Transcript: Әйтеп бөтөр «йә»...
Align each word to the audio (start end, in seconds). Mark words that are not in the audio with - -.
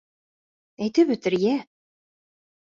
Әйтеп 0.85 1.11
бөтөр 1.11 1.37
«йә»... 1.45 1.53